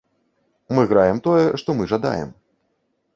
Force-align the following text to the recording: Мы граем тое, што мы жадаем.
Мы 0.77 0.85
граем 0.93 1.21
тое, 1.27 1.43
што 1.65 1.75
мы 1.83 1.87
жадаем. 1.93 2.33